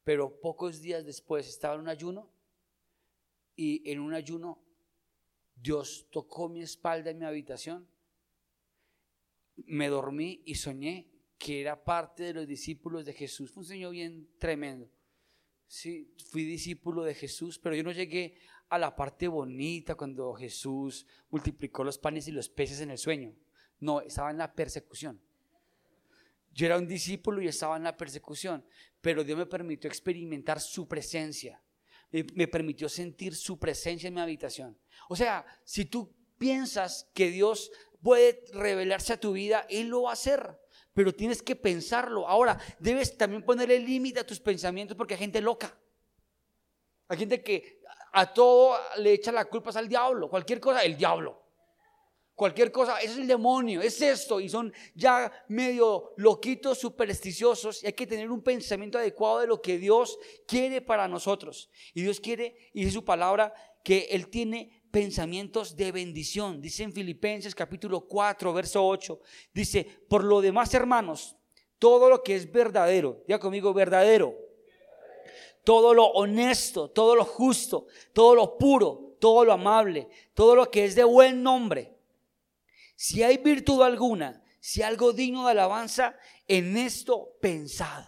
[0.06, 2.32] Pero pocos días después estaba en un ayuno
[3.56, 4.62] y en un ayuno
[5.56, 7.88] Dios tocó mi espalda en mi habitación.
[9.58, 13.52] Me dormí y soñé que era parte de los discípulos de Jesús.
[13.52, 14.90] Fue un sueño bien tremendo.
[15.68, 18.38] Sí, fui discípulo de Jesús, pero yo no llegué
[18.70, 23.34] a la parte bonita cuando Jesús multiplicó los panes y los peces en el sueño.
[23.80, 25.20] No, estaba en la persecución.
[26.54, 28.66] Yo era un discípulo y estaba en la persecución,
[29.06, 31.62] pero Dios me permitió experimentar su presencia.
[32.10, 34.76] Me, permitió sentir su presencia en mi habitación.
[35.08, 40.10] O sea, si tú piensas que Dios puede revelarse a tu vida, Él lo va
[40.10, 40.60] a hacer.
[40.96, 42.28] Pero tienes que pensarlo.
[42.28, 45.78] Ahora, debes también ponerle límite a tus pensamientos porque hay gente loca.
[47.08, 50.32] Hay gente que a todo le echa la culpa al diablo.
[50.32, 51.45] Cualquier cosa, el diablo
[52.36, 57.94] cualquier cosa, es el demonio, es esto, y son ya medio loquitos, supersticiosos, y hay
[57.94, 61.70] que tener un pensamiento adecuado de lo que Dios quiere para nosotros.
[61.94, 66.62] Y Dios quiere, y dice su palabra, que Él tiene pensamientos de bendición.
[66.62, 69.20] Dice en Filipenses capítulo 4, verso 8,
[69.54, 71.38] dice, por lo demás, hermanos,
[71.80, 74.36] todo lo que es verdadero, diga conmigo, verdadero,
[75.64, 80.86] todo lo honesto, todo lo justo, todo lo puro, todo lo amable, todo lo que
[80.86, 81.95] es de buen nombre
[82.96, 88.06] si hay virtud alguna, si algo digno de alabanza, en esto pensad.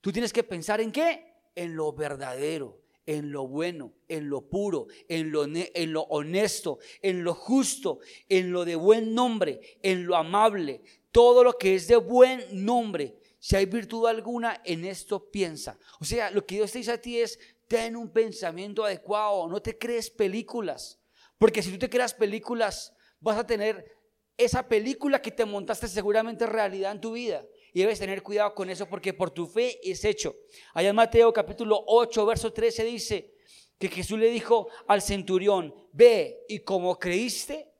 [0.00, 1.34] Tú tienes que pensar en qué?
[1.54, 7.24] En lo verdadero, en lo bueno, en lo puro, en lo, en lo honesto, en
[7.24, 11.96] lo justo, en lo de buen nombre, en lo amable, todo lo que es de
[11.96, 13.18] buen nombre.
[13.38, 15.78] Si hay virtud alguna, en esto piensa.
[16.00, 19.60] O sea, lo que Dios te dice a ti es, ten un pensamiento adecuado, no
[19.60, 21.00] te crees películas.
[21.38, 24.01] Porque si tú te creas películas, vas a tener
[24.36, 27.46] esa película que te montaste seguramente es realidad en tu vida.
[27.72, 30.36] Y debes tener cuidado con eso porque por tu fe es hecho.
[30.74, 33.34] Allá en Mateo capítulo 8, verso 13 dice
[33.78, 37.72] que Jesús le dijo al centurión, ve y como creíste,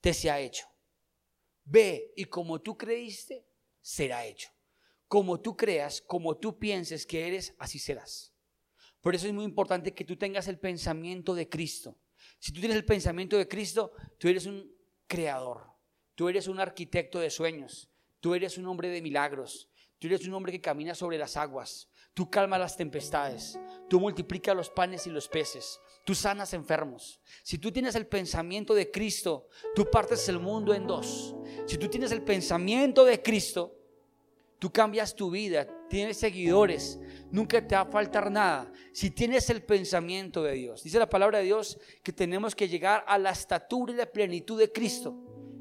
[0.00, 0.66] te se ha hecho.
[1.64, 3.46] Ve y como tú creíste,
[3.80, 4.50] será hecho.
[5.08, 8.34] Como tú creas, como tú pienses que eres, así serás.
[9.00, 11.98] Por eso es muy importante que tú tengas el pensamiento de Cristo.
[12.38, 14.73] Si tú tienes el pensamiento de Cristo, tú eres un
[15.06, 15.72] creador,
[16.14, 17.90] tú eres un arquitecto de sueños,
[18.20, 21.88] tú eres un hombre de milagros, tú eres un hombre que camina sobre las aguas,
[22.14, 27.20] tú calmas las tempestades, tú multiplicas los panes y los peces, tú sanas enfermos.
[27.42, 31.34] Si tú tienes el pensamiento de Cristo, tú partes el mundo en dos.
[31.66, 33.83] Si tú tienes el pensamiento de Cristo,
[34.64, 36.98] tú cambias tu vida, tienes seguidores,
[37.30, 38.72] nunca te va a faltar nada.
[38.94, 43.04] Si tienes el pensamiento de Dios, dice la palabra de Dios que tenemos que llegar
[43.06, 45.14] a la estatura y la plenitud de Cristo.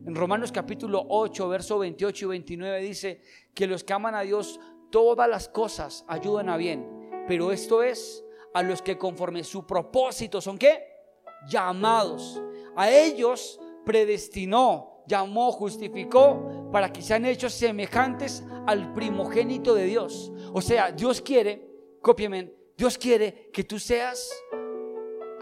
[0.06, 3.20] En Romanos capítulo 8, verso 28 y 29 dice
[3.54, 4.58] que los que aman a Dios,
[4.90, 6.88] todas las cosas ayudan a bien.
[7.28, 10.82] Pero esto es a los que conforme su propósito son qué?
[11.50, 12.42] Llamados.
[12.78, 20.32] A ellos predestinó, llamó, justificó para que sean hechos semejantes al primogénito de Dios.
[20.54, 21.68] O sea, Dios quiere,
[22.02, 24.30] cópiame, Dios quiere que tú seas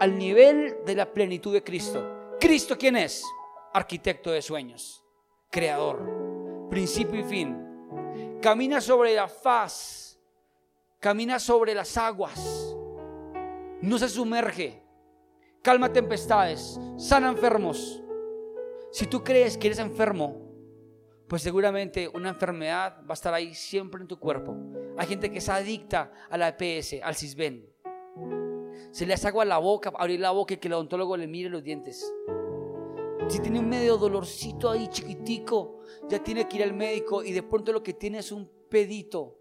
[0.00, 2.36] al nivel de la plenitud de Cristo.
[2.40, 3.24] ¿Cristo quién es?
[3.72, 5.04] Arquitecto de sueños,
[5.50, 7.56] creador, principio y fin.
[8.40, 10.18] Camina sobre la faz,
[10.98, 12.74] camina sobre las aguas,
[13.80, 14.82] no se sumerge,
[15.62, 18.02] calma tempestades, sana enfermos.
[18.92, 20.36] Si tú crees que eres enfermo,
[21.26, 24.54] pues seguramente una enfermedad va a estar ahí siempre en tu cuerpo.
[24.98, 27.72] Hay gente que es adicta a la EPS, al cisben.
[28.90, 31.26] Se le hace agua a la boca, abrir la boca y que el odontólogo le
[31.26, 32.12] mire los dientes.
[33.28, 37.42] Si tiene un medio dolorcito ahí chiquitico, ya tiene que ir al médico y de
[37.42, 39.38] pronto lo que tiene es un pedito.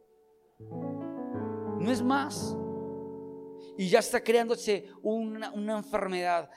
[0.59, 2.55] No es más.
[3.77, 6.49] Y ya está creándose una, una enfermedad.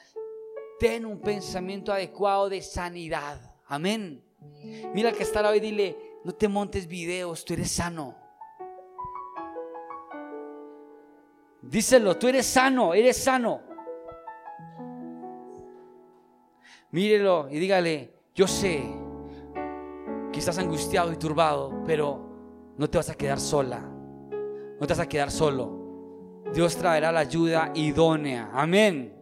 [0.84, 3.40] Ten un pensamiento adecuado de sanidad.
[3.68, 4.22] Amén.
[4.92, 8.14] Mira que está la y dile, no te montes videos, tú eres sano.
[11.62, 13.62] Díselo, tú eres sano, eres sano.
[16.90, 18.84] Mírelo y dígale, yo sé
[20.30, 25.00] que estás angustiado y turbado, pero no te vas a quedar sola, no te vas
[25.00, 26.44] a quedar solo.
[26.52, 28.50] Dios traerá la ayuda idónea.
[28.52, 29.13] Amén.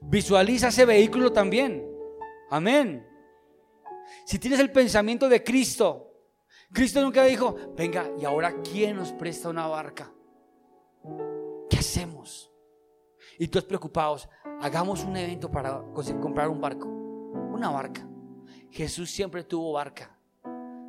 [0.00, 1.86] Visualiza ese vehículo también.
[2.50, 3.06] Amén.
[4.24, 6.08] Si tienes el pensamiento de Cristo,
[6.72, 10.12] Cristo nunca dijo, venga, ¿y ahora quién nos presta una barca?
[11.68, 12.50] ¿Qué hacemos?
[13.38, 14.28] Y todos preocupados,
[14.60, 15.82] hagamos un evento para
[16.20, 18.06] comprar un barco, una barca.
[18.70, 20.18] Jesús siempre tuvo barca,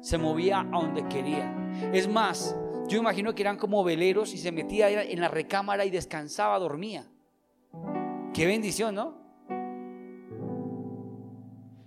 [0.01, 1.53] se movía a donde quería.
[1.93, 2.55] Es más,
[2.87, 7.09] yo imagino que eran como veleros y se metía en la recámara y descansaba, dormía.
[8.39, 9.17] Qué bendición, ¿no?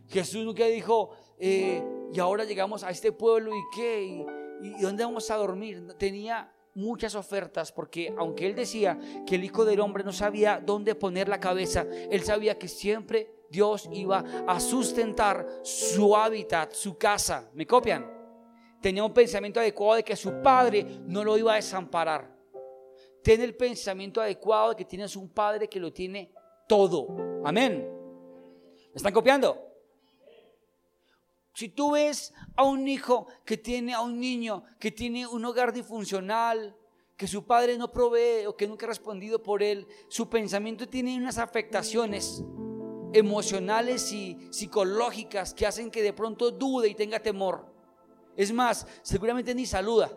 [0.07, 4.27] Jesús nunca dijo, eh, y ahora llegamos a este pueblo y qué,
[4.61, 5.95] y, dónde vamos a dormir.
[5.99, 10.95] Tenía muchas ofertas porque aunque él decía que el Hijo del Hombre no sabía dónde
[10.95, 17.49] poner la cabeza, él sabía que siempre Dios iba a sustentar su hábitat, su casa.
[17.55, 18.07] ¿Me copian?
[18.83, 22.31] Tenía un pensamiento adecuado de que su padre no lo iba a desamparar.
[23.23, 26.31] Tiene el pensamiento adecuado de que tienes un padre que lo tiene
[26.73, 27.07] todo.
[27.45, 27.87] Amén.
[28.93, 29.59] ¿Me están copiando?
[31.53, 35.75] Si tú ves a un hijo que tiene, a un niño que tiene un hogar
[35.75, 36.75] disfuncional,
[37.15, 41.15] que su padre no provee o que nunca ha respondido por él, su pensamiento tiene
[41.19, 42.43] unas afectaciones
[43.13, 47.67] emocionales y psicológicas que hacen que de pronto dude y tenga temor.
[48.35, 50.11] Es más, seguramente ni saluda.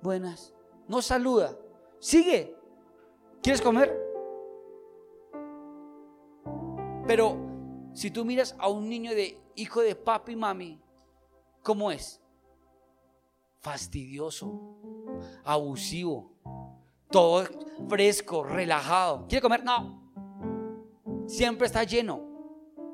[0.00, 0.54] Buenas,
[0.86, 1.58] no saluda.
[1.98, 2.54] Sigue.
[3.42, 4.05] ¿Quieres comer?
[7.06, 10.80] Pero si tú miras a un niño de hijo de papi y mami,
[11.62, 12.20] ¿cómo es?
[13.60, 14.76] Fastidioso,
[15.44, 16.32] abusivo,
[17.10, 17.46] todo
[17.88, 19.26] fresco, relajado.
[19.28, 19.64] ¿Quiere comer?
[19.64, 20.12] No.
[21.26, 22.26] Siempre está lleno.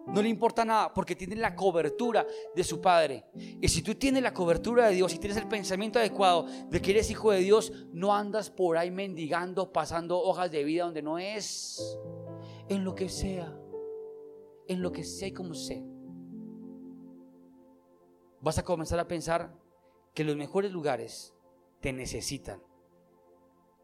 [0.06, 3.24] No le importa nada porque tiene la cobertura de su padre.
[3.34, 6.90] Y si tú tienes la cobertura de Dios y tienes el pensamiento adecuado de que
[6.90, 11.18] eres hijo de Dios, no andas por ahí mendigando, pasando hojas de vida donde no
[11.18, 11.98] es.
[12.68, 13.52] En lo que sea
[14.72, 15.82] en lo que sé y como sé.
[18.40, 19.54] Vas a comenzar a pensar
[20.14, 21.34] que los mejores lugares
[21.80, 22.60] te necesitan.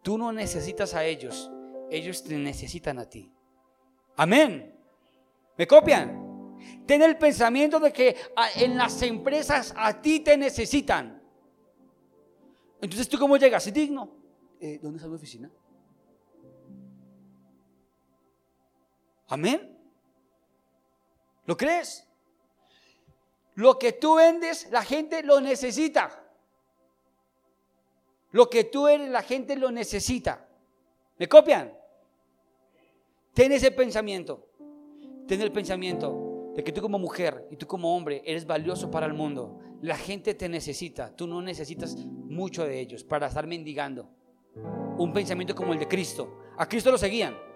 [0.03, 1.51] Tú no necesitas a ellos,
[1.91, 3.33] ellos te necesitan a ti.
[4.17, 4.77] Amén.
[5.57, 6.57] ¿Me copian?
[6.87, 8.17] Ten el pensamiento de que
[8.57, 11.23] en las empresas a ti te necesitan.
[12.81, 13.67] Entonces, ¿tú cómo llegas?
[13.67, 14.17] ¿Es digno?
[14.61, 15.51] Eh, ¿Dónde está mi oficina?
[19.29, 19.78] Amén.
[21.49, 22.07] ¿Lo crees?
[23.55, 26.23] Lo que tú vendes, la gente lo necesita.
[28.33, 30.47] Lo que tú eres, la gente lo necesita.
[31.17, 31.73] ¿Me copian?
[33.33, 34.51] Ten ese pensamiento.
[35.27, 39.07] Ten el pensamiento de que tú como mujer y tú como hombre eres valioso para
[39.07, 39.59] el mundo.
[39.81, 41.17] La gente te necesita.
[41.17, 44.11] Tú no necesitas mucho de ellos para estar mendigando.
[44.99, 46.41] Un pensamiento como el de Cristo.
[46.59, 47.48] A Cristo lo seguían.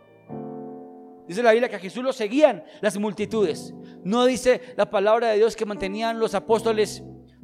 [1.27, 3.73] Dice la Biblia que a Jesús lo seguían las multitudes.
[4.05, 7.03] No dice la palabra de Dios que mantenían los apóstoles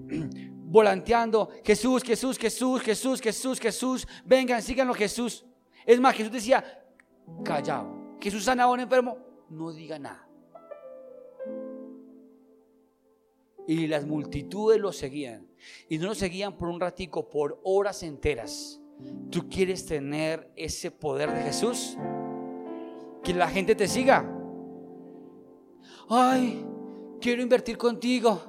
[0.68, 1.50] volanteando.
[1.64, 4.08] Jesús, Jesús, Jesús, Jesús, Jesús, Jesús.
[4.24, 5.44] Vengan, síganlo Jesús.
[5.86, 6.84] Es más, Jesús decía,
[7.44, 8.16] callado.
[8.20, 9.18] Jesús sana a un enfermo,
[9.48, 10.28] no diga nada.
[13.66, 15.46] Y las multitudes lo seguían.
[15.88, 18.80] Y no lo seguían por un ratico, por horas enteras.
[19.30, 21.96] ¿Tú quieres tener ese poder de Jesús?
[23.28, 24.24] Que la gente te siga.
[26.08, 26.64] Ay,
[27.20, 28.40] quiero invertir contigo.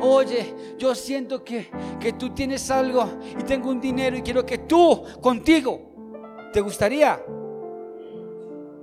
[0.00, 3.04] Oye, yo siento que, que tú tienes algo
[3.36, 6.48] y tengo un dinero y quiero que tú contigo.
[6.52, 7.20] ¿Te gustaría?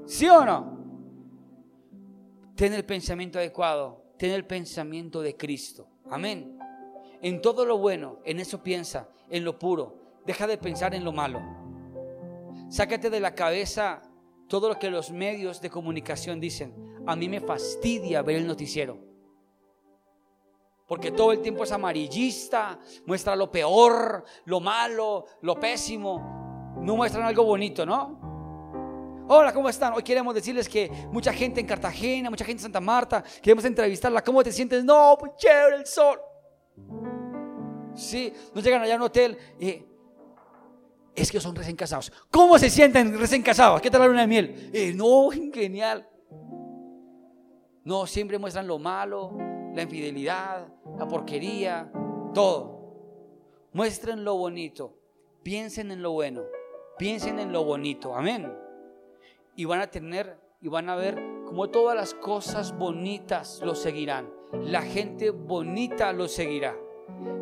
[0.08, 0.78] ¿Sí o no?
[2.54, 5.88] Ten el pensamiento adecuado, ten el pensamiento de Cristo.
[6.10, 6.60] Amén.
[7.22, 10.20] En todo lo bueno, en eso piensa, en lo puro.
[10.26, 11.40] Deja de pensar en lo malo.
[12.68, 14.02] Sácate de la cabeza
[14.48, 16.74] todo lo que los medios de comunicación dicen.
[17.06, 18.98] A mí me fastidia ver el noticiero.
[20.88, 26.76] Porque todo el tiempo es amarillista, muestra lo peor, lo malo, lo pésimo.
[26.82, 29.26] No muestran algo bonito, ¿no?
[29.28, 29.94] Hola, ¿cómo están?
[29.94, 34.24] Hoy queremos decirles que mucha gente en Cartagena, mucha gente en Santa Marta, queremos entrevistarla.
[34.24, 34.84] ¿Cómo te sientes?
[34.84, 36.20] No, pues chévere el sol.
[37.96, 39.84] Sí, nos llegan allá a un hotel y
[41.16, 42.12] es que son recién casados.
[42.30, 43.82] ¿Cómo se sienten recién casados?
[43.82, 44.70] ¿Qué tal la luna de miel?
[44.74, 46.08] Eh, no, genial.
[47.84, 49.38] No, siempre muestran lo malo,
[49.74, 51.92] la infidelidad, la porquería,
[52.34, 52.74] todo.
[53.74, 54.98] Muestren lo bonito,
[55.44, 56.42] piensen en lo bueno,
[56.98, 58.16] piensen en lo bonito.
[58.16, 58.66] Amén
[59.56, 64.30] y van a tener y van a ver cómo todas las cosas bonitas lo seguirán.
[64.52, 66.76] La gente bonita lo seguirá.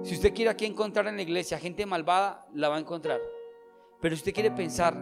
[0.04, 3.22] Si usted quiere aquí encontrar en la iglesia gente malvada, la va a encontrar.
[4.04, 4.94] Pero si usted quiere pensar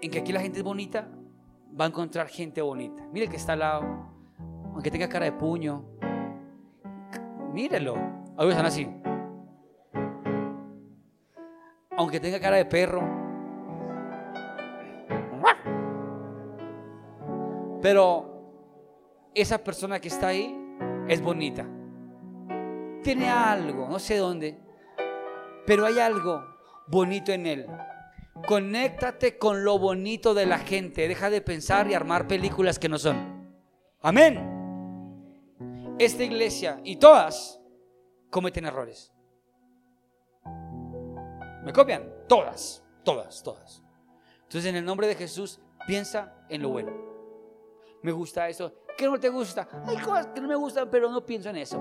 [0.00, 1.06] en que aquí la gente es bonita,
[1.80, 3.06] va a encontrar gente bonita.
[3.12, 3.84] Mire que está al lado,
[4.74, 5.84] aunque tenga cara de puño.
[7.52, 7.94] Mírelo.
[8.36, 8.88] Algunos están así.
[11.96, 13.22] Aunque tenga cara de perro,
[17.80, 20.56] Pero esa persona que está ahí
[21.06, 21.64] es bonita.
[23.04, 24.58] Tiene algo, no sé dónde,
[25.66, 26.51] pero hay algo
[26.92, 27.66] bonito en él.
[28.46, 31.08] Conéctate con lo bonito de la gente.
[31.08, 33.50] Deja de pensar y armar películas que no son.
[34.00, 35.96] Amén.
[35.98, 37.60] Esta iglesia y todas
[38.30, 39.12] cometen errores.
[41.64, 42.08] ¿Me copian?
[42.28, 43.82] Todas, todas, todas.
[44.42, 47.12] Entonces en el nombre de Jesús piensa en lo bueno
[48.02, 48.74] me gusta eso.
[48.96, 49.68] ¿Qué no te gusta?
[49.86, 51.80] Hay cosas que no me gustan, pero no pienso en eso.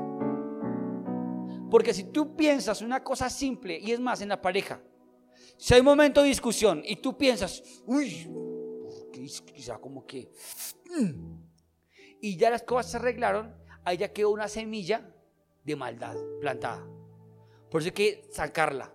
[1.69, 4.79] Porque si tú piensas una cosa simple, y es más en la pareja,
[5.57, 8.29] si hay un momento de discusión y tú piensas, uy,
[9.53, 10.31] quizá como que,
[10.89, 11.37] mm",
[12.21, 15.13] y ya las cosas se arreglaron, ahí ya quedó una semilla
[15.63, 16.87] de maldad plantada.
[17.69, 18.93] Por eso hay que sacarla.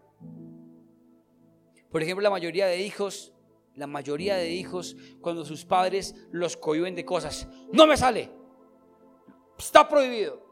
[1.91, 3.33] Por ejemplo, la mayoría de hijos
[3.77, 8.31] la mayoría de hijos, cuando sus padres los cohiben de cosas, no me sale,
[9.59, 10.45] está prohibido.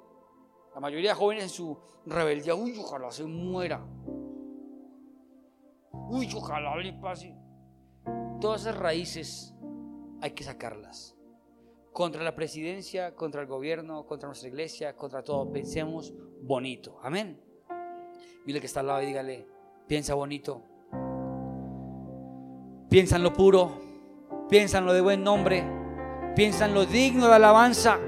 [0.75, 3.85] La mayoría de jóvenes en su rebeldía, uy, ojalá se muera.
[6.09, 7.35] Uy, ojalá le pase.
[8.41, 9.55] Todas esas raíces
[10.21, 11.17] hay que sacarlas.
[11.93, 15.51] Contra la presidencia, contra el gobierno, contra nuestra iglesia, contra todo.
[15.53, 16.99] Pensemos bonito.
[17.03, 17.41] Amén.
[18.45, 19.47] Mire que está al lado y dígale,
[19.87, 20.63] piensa bonito.
[22.91, 23.81] Piensa en lo puro,
[24.49, 25.65] piensa en lo de buen nombre,
[26.37, 27.99] piensa en lo digno de alabanza.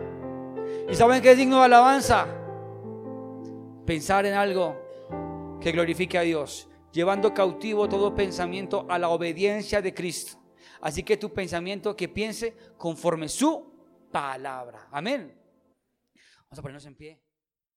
[0.88, 2.26] ¿Y saben qué es digno de alabanza?
[3.84, 4.76] Pensar en algo
[5.60, 10.38] que glorifique a Dios, llevando cautivo todo pensamiento a la obediencia de Cristo.
[10.80, 13.70] Así que tu pensamiento que piense conforme su
[14.10, 14.88] palabra.
[14.90, 15.38] Amén.
[16.44, 17.25] Vamos a ponernos en pie.